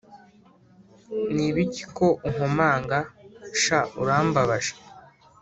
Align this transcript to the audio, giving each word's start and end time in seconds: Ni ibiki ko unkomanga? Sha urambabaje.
Ni 1.33 1.43
ibiki 1.49 1.83
ko 1.97 2.07
unkomanga? 2.27 2.97
Sha 3.61 3.79
urambabaje. 4.01 4.73